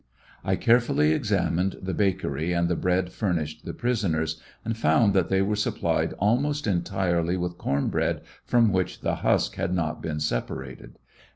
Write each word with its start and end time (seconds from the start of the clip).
I 0.43 0.55
carefully 0.55 1.11
examined 1.11 1.75
the 1.79 1.93
bakery 1.93 2.53
and 2.53 2.67
the 2.67 2.75
bread 2.75 3.11
furnished 3.11 3.65
the 3.65 3.73
prisoners, 3.75 4.41
and 4.65 4.75
found 4.75 5.13
that 5.13 5.29
they 5.29 5.43
were 5.43 5.55
supplied 5.55 6.13
almost 6.13 6.65
entirely 6.65 7.37
with 7.37 7.59
corn 7.59 7.89
bread 7.89 8.21
from 8.43 8.73
which 8.73 9.01
the 9.01 9.17
husk 9.17 9.57
had 9.57 9.75
not 9.75 10.01
been 10.01 10.19
separated. 10.19 10.97